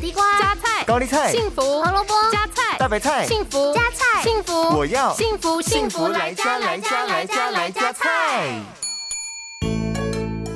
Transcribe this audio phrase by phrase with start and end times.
[0.00, 8.58] 地瓜、加菜、高丽菜、幸福、胡萝卜、加菜、大白菜、幸福、加菜、幸福，我要幸福幸福来加来加来加来加菜。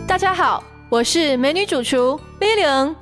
[0.08, 2.94] 大家好，我是美女主厨 Billion。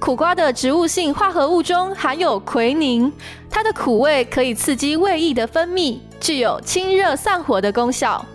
[0.00, 3.12] 苦瓜的植物性化合物中含有奎宁，
[3.48, 8.26] 它的苦味可以刺激胃液的分泌，具有清热散火的功效。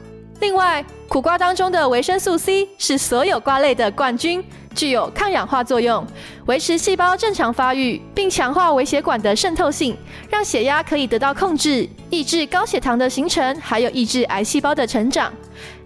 [0.43, 4.43] 另外，苦瓜当中的维生素 C 是所有瓜类的冠军，
[4.75, 6.05] 具有抗氧化作用，
[6.47, 9.97] 维持细胞正常发育，并强化微血管的渗透性，
[10.29, 15.31] 让血压可以得到控制，抑制高血糖的形成，还有抑制癌细胞的成长。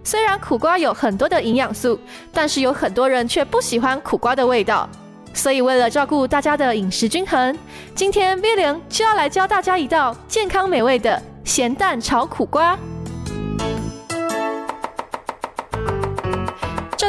[0.03, 1.99] 虽然苦瓜有很多的营养素，
[2.33, 4.89] 但是有很多人却不喜欢苦瓜的味道。
[5.35, 7.55] 所以，为了照顾大家的饮食均衡，
[7.94, 12.75] 今天 V 玲就要来教大家一道健康美味的咸蛋炒苦瓜。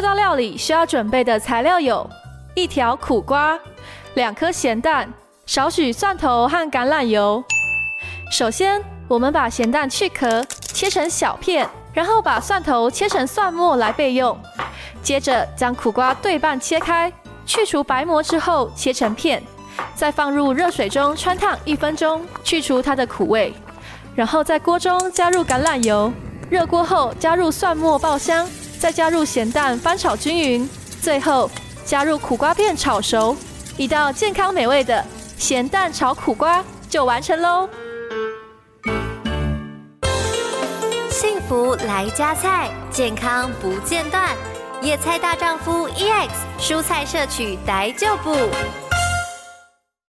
[0.08, 2.08] 这料理需要准备的材料有：
[2.54, 3.58] 一条苦瓜、
[4.14, 5.06] 两颗咸蛋、
[5.44, 7.44] 少许蒜头和橄榄油。
[8.30, 14.34] 首先，我们把咸蛋去壳，切成小片，然后把蒜头切成蒜末来备用。
[15.02, 17.12] 接着，将苦瓜对半切开。
[17.44, 19.42] 去除白膜之后，切成片，
[19.94, 23.52] 再放入热水中汆烫一分钟，去除它的苦味。
[24.14, 26.10] 然后在锅中加入橄榄油，
[26.48, 30.70] 热锅后加入蒜末爆香，再加入咸蛋翻炒均匀，
[31.02, 31.50] 最后
[31.84, 33.36] 加入苦瓜片炒熟，
[33.76, 35.04] 一道健康美味的
[35.36, 37.68] 咸蛋炒苦瓜就完成喽。
[41.10, 44.36] 幸福来加菜，健康不间断。
[44.80, 46.28] 野菜大丈夫 EX，
[46.60, 48.32] 蔬菜摄取逮就补。